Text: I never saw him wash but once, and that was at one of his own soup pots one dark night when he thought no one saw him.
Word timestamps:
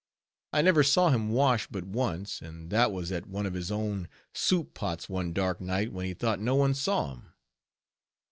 I 0.51 0.63
never 0.63 0.81
saw 0.81 1.11
him 1.11 1.29
wash 1.29 1.67
but 1.67 1.83
once, 1.83 2.41
and 2.41 2.71
that 2.71 2.91
was 2.91 3.11
at 3.11 3.27
one 3.27 3.45
of 3.45 3.53
his 3.53 3.71
own 3.71 4.07
soup 4.33 4.73
pots 4.73 5.07
one 5.07 5.31
dark 5.31 5.61
night 5.61 5.93
when 5.93 6.07
he 6.07 6.15
thought 6.15 6.39
no 6.39 6.55
one 6.55 6.73
saw 6.73 7.11
him. 7.11 7.25